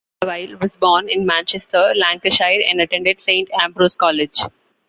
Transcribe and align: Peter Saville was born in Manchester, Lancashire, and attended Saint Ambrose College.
Peter 0.21 0.31
Saville 0.31 0.57
was 0.57 0.77
born 0.77 1.09
in 1.09 1.27
Manchester, 1.27 1.93
Lancashire, 1.95 2.61
and 2.67 2.81
attended 2.81 3.21
Saint 3.21 3.47
Ambrose 3.59 3.95
College. 3.95 4.39